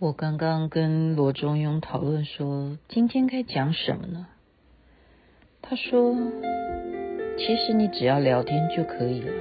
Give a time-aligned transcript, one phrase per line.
[0.00, 4.26] 我刚刚跟罗中庸讨论说，今天该讲什么呢？
[5.62, 6.16] 他说，
[7.38, 9.32] 其实你只要聊天就可以了，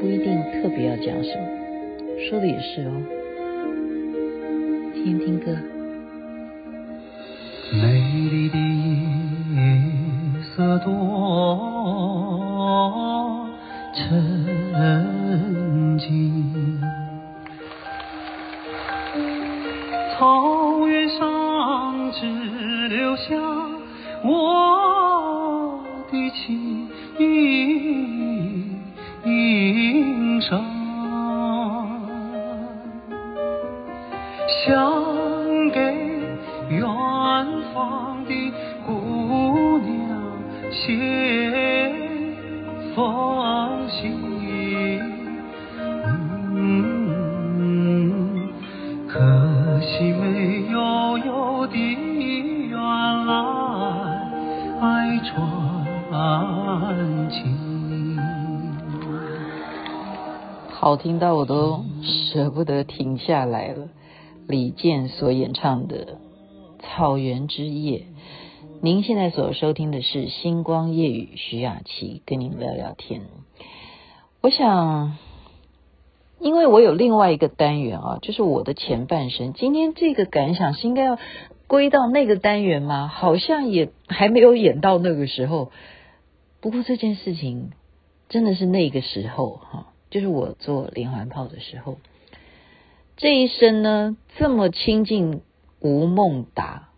[0.00, 1.48] 不一定特别要讲什么。
[2.28, 2.92] 说的也是哦，
[4.94, 5.73] 听听歌。
[20.16, 23.34] 草原上只留下
[24.22, 26.88] 我的情
[30.40, 30.64] 伤，
[34.64, 35.80] 想给
[36.70, 36.80] 远
[37.72, 38.32] 方的
[38.86, 39.92] 姑娘
[40.70, 41.92] 写
[42.94, 43.04] 封
[60.68, 63.88] 好听到我都舍不得停下来了。
[64.46, 66.04] 李健所演唱的
[66.82, 68.00] 《草原之夜》，
[68.82, 73.22] 您现在所收听的是《星光夜雨》，徐雅琪跟您聊聊天。
[74.42, 75.16] 我想，
[76.38, 79.54] 因为我有另外一个单元啊，就是我的前半生。
[79.54, 81.18] 今天这个感想是应该要
[81.66, 83.08] 归到那个单元吗？
[83.08, 85.72] 好像也还没有演到那个时候。
[86.64, 87.72] 不过这件事情
[88.30, 89.92] 真的是那个时候哈。
[90.08, 91.98] 就是我做连环炮的时候，
[93.18, 95.42] 这一生呢，这么亲近
[95.80, 96.88] 吴孟达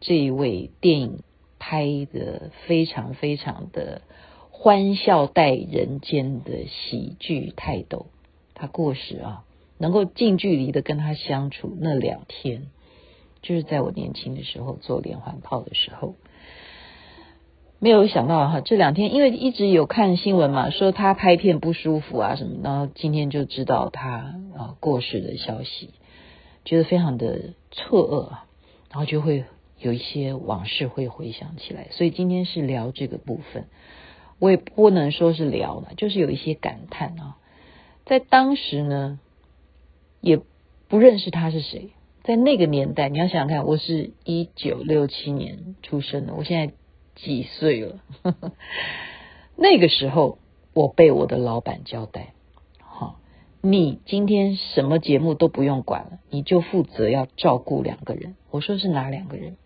[0.00, 1.22] 这一位电影
[1.60, 4.02] 拍的非常非常的
[4.50, 8.06] 欢笑带人间的喜剧泰斗，
[8.54, 9.44] 他过世啊，
[9.78, 12.66] 能够近距离的跟他相处那两天，
[13.42, 16.16] 就是在我年轻的时候做连环炮的时候。
[17.80, 25.90] 没有想到哈，这两天因为一直有看新闻嘛，说他拍片不舒服啊什么，然后今天就知道他啊过世的消息，
[26.64, 28.46] 觉得非常的错愕啊，
[28.90, 29.44] 然后就会
[29.78, 33.66] 有一些往事会回想起来，所以今天是聊这个部分，
[34.38, 37.36] 我也不能说是聊了，就是有一些感叹啊，
[38.06, 39.20] 在当时呢
[40.22, 40.40] 也
[40.88, 41.90] 不认识他是谁，
[42.22, 46.72] 在那个年代，你要想想看，我是一九六七年出生的，我现在。
[47.14, 48.00] 几岁了？
[49.56, 50.38] 那个时候，
[50.72, 52.34] 我被我的老板交代：
[52.80, 53.20] 好，
[53.60, 58.34] 你今天什么节目都不用管了，你就负责要照顾两个人。
[58.50, 59.56] 我说是哪两个人？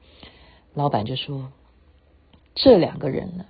[0.74, 1.50] 老板就说：
[2.54, 3.46] 这两个人呢，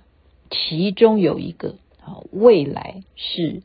[0.49, 3.61] 其中有一个啊，未来是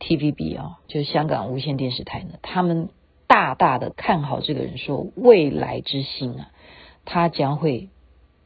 [0.00, 2.88] TVB 啊，就是香港无线电视台呢，他们
[3.28, 6.50] 大大的看好这个人，说未来之星啊，
[7.04, 7.88] 他将会。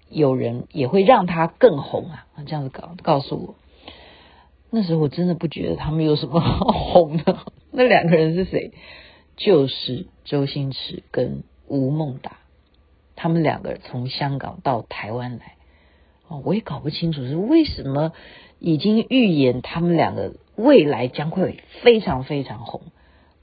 [0.08, 2.26] 有人也会让他更红啊！
[2.46, 3.54] 这样子告告诉我，
[4.70, 7.38] 那时候我真的不觉得他们有什么好红的。
[7.72, 8.72] 那两个人是谁？
[9.36, 12.38] 就是周星驰跟吴孟达，
[13.16, 15.56] 他们两个从香港到台湾来。
[16.28, 18.12] 哦，我也搞不清楚是为什么
[18.58, 22.80] 已经预言他们两个未来将会非常非常红，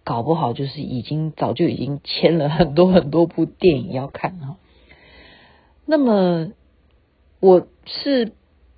[0.03, 4.52] 搞不好就是已经早就已经签了很多很多部电影要看哈。
[5.85, 6.51] 那么
[7.39, 8.31] 我是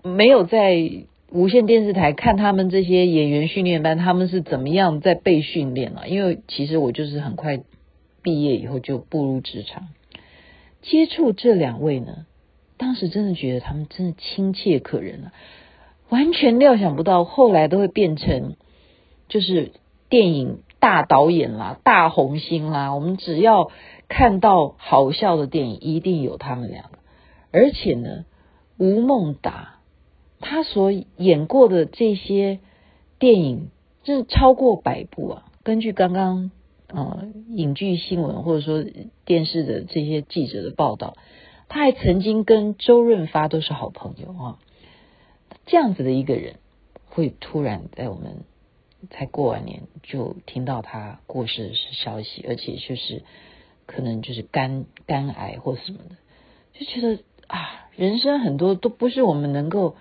[0.03, 6.07] 没有在无线电视台看他们这些演员训练班，他们是怎么样在被训练了？
[6.07, 7.61] 因为其实我就是很快
[8.21, 9.89] 毕业以后就步入职场，
[10.81, 12.25] 接触这两位呢，
[12.77, 15.33] 当时真的觉得他们真的亲切可人啊，
[16.09, 18.55] 完全料想不到后来都会变成
[19.27, 19.71] 就是
[20.09, 22.93] 电影大导演啦、大红星啦。
[22.93, 23.71] 我们只要
[24.07, 26.99] 看到好笑的电影，一定有他们两个。
[27.51, 28.25] 而且呢，
[28.77, 29.79] 吴孟达
[30.39, 32.59] 他所演过的这些
[33.17, 33.71] 电影，
[34.03, 35.45] 真是超过百部啊！
[35.63, 36.51] 根据刚刚
[36.89, 38.85] 呃影剧新闻或者说
[39.25, 41.15] 电视的这些记者的报道，
[41.67, 44.59] 他还曾经跟周润发都是好朋友啊。
[45.65, 46.57] 这样子的一个人，
[47.09, 48.43] 会突然在我们
[49.09, 53.23] 才过完年就听到他过世的消息，而且就是
[53.85, 56.15] 可能就是肝肝癌或什么的，
[56.73, 57.23] 就觉得。
[57.47, 59.97] 啊，人生很多都不是我们能够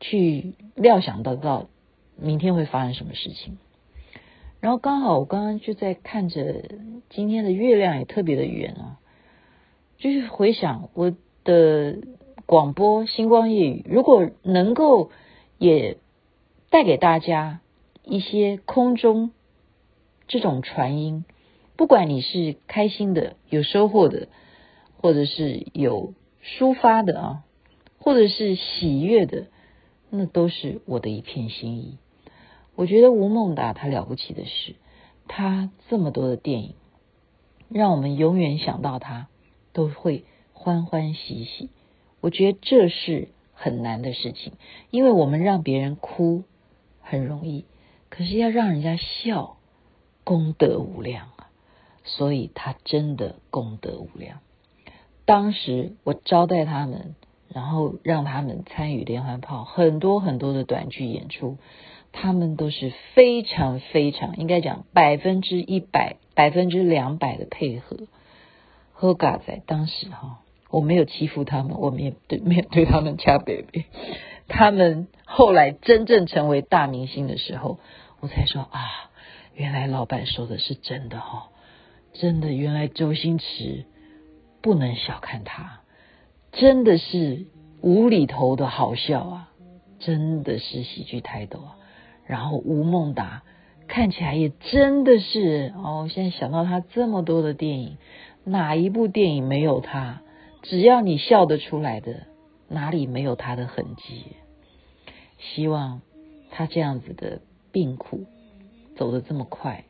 [0.00, 1.68] 去料想得到
[2.16, 3.58] 明天会发生什么事情。
[4.60, 6.64] 然后刚好我刚刚就在看着
[7.10, 8.98] 今天的月亮也特别的圆啊，
[9.98, 11.14] 就是回想我
[11.44, 11.98] 的
[12.46, 15.10] 广播《星光夜雨》，如果能够
[15.58, 15.98] 也
[16.70, 17.60] 带给大家
[18.08, 19.32] 一些空中
[20.28, 21.24] 这种传音，
[21.76, 24.28] 不管你是开心的、有收获的，
[24.96, 27.44] 或者是有抒发的啊，
[27.98, 29.48] 或者是喜悦的，
[30.08, 31.98] 那都是我的一片心意。
[32.76, 34.76] 我觉得吴孟达他了不起的是，
[35.26, 36.74] 他这么多的电影，
[37.68, 39.26] 让我们永远想到他
[39.72, 41.70] 都会欢欢喜喜。
[42.20, 44.52] 我觉得这是很难的事情，
[44.92, 46.44] 因为我们让别人哭
[47.00, 47.64] 很容易，
[48.16, 49.56] 可是要让人家笑，
[50.24, 51.50] 功德无量啊。
[52.04, 54.38] 所以他真的功德无量。
[55.24, 57.16] 当时我招待他们，
[57.52, 61.58] 然后让他们参与连环炮很多很多的短剧演出，
[62.12, 67.96] 他们都是非常非常应该讲百分之一百、百分之两百的配合。
[68.92, 70.38] 喝嘎仔当时哈，
[70.70, 73.84] 我没有欺负他们，我们也对没有对他们掐 baby。
[74.48, 77.80] 他们后来真正成为大明星的时候，
[78.20, 79.10] 我才说啊，
[79.54, 81.48] 原来老板说的是真的哈。
[82.14, 83.84] 真的，原来周星驰
[84.62, 85.80] 不能小看他，
[86.52, 87.46] 真的是
[87.82, 89.50] 无厘头的好笑啊，
[89.98, 91.76] 真的是喜剧泰斗啊。
[92.24, 93.42] 然后吴孟达
[93.86, 97.98] 看起来也真的是哦，现在想到他这么多的电影，
[98.44, 100.22] 哪一部电影没有他？
[100.62, 102.26] 只要你笑得出来的，
[102.68, 104.24] 哪里没有他的痕迹？
[105.38, 106.00] 希望
[106.50, 107.42] 他这样子的
[107.76, 108.24] 病苦
[108.96, 109.84] 走得这么快，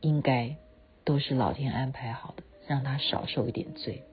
[0.00, 0.54] 应该。
[1.06, 4.04] 都是老天安排好的，让他少受一点罪。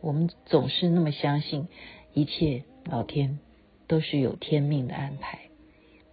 [0.00, 1.66] 我们总是那么相信，
[2.14, 3.40] 一切老天
[3.88, 5.40] 都是有天命的安排。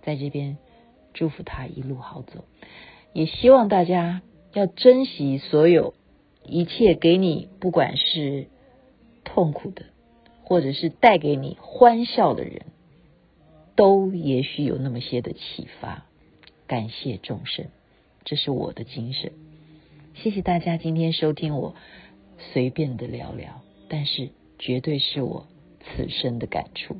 [0.01, 0.57] 在这边
[1.13, 2.45] 祝福他一路好走，
[3.13, 5.93] 也希望大家要珍惜所有
[6.43, 8.47] 一切给你，不管是
[9.23, 9.85] 痛苦的，
[10.43, 12.65] 或者是带给你欢笑的人，
[13.77, 16.03] 都也许有那么些的启发。
[16.67, 17.67] 感谢众生，
[18.25, 19.31] 这是我的精神。
[20.15, 21.75] 谢谢大家今天收听我
[22.39, 25.47] 随便的聊聊，但是绝对是我
[25.79, 26.97] 此生的感触。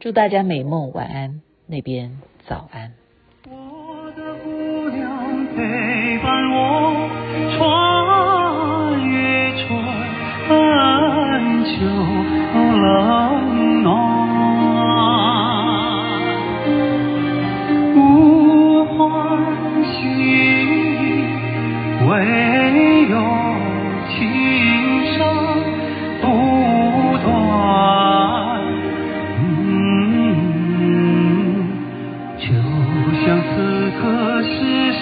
[0.00, 2.18] 祝大家美梦，晚安，那边
[2.48, 2.99] 早安。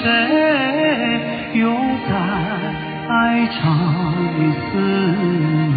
[0.00, 1.70] 谁又
[2.08, 2.14] 在
[3.08, 3.58] 爱唱
[4.70, 5.67] 思念。